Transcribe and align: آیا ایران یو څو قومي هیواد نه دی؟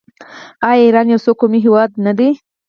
آیا 0.69 0.79
ایران 0.85 1.07
یو 1.09 1.23
څو 1.25 1.31
قومي 1.39 1.59
هیواد 1.65 1.89
نه 2.05 2.11
دی؟ 2.17 2.29